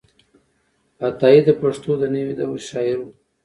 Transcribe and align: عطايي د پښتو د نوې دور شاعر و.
عطايي 1.07 1.39
د 1.45 1.49
پښتو 1.61 1.91
د 2.01 2.03
نوې 2.15 2.33
دور 2.39 2.57
شاعر 2.69 2.97
و. 3.01 3.07